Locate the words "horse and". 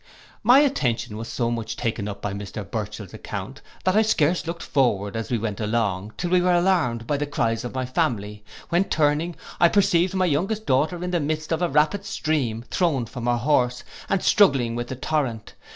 13.37-14.23